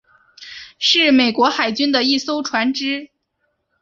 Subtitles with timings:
[0.79, 3.11] 是美国海军的一艘船只。